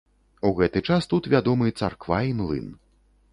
[0.47, 2.67] У гэты час тут вядомы царква і млын.